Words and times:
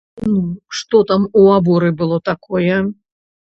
Ну, 0.29 0.37
што 0.79 1.01
там 1.11 1.27
у 1.43 1.45
аборы 1.59 1.89
было 2.01 2.19
такое? 2.33 2.83